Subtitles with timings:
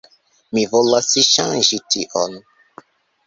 [0.57, 2.41] Mi volas ŝanĝi tion.